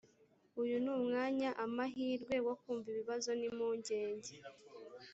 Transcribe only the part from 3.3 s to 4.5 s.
n impungenge